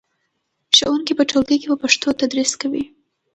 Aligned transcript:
ښوونکي 0.75 1.13
په 1.17 1.23
ټولګي 1.29 1.57
کې 1.61 1.67
په 1.71 1.77
پښتو 1.83 2.07
تدریس 2.19 2.51
کوي. 2.61 2.83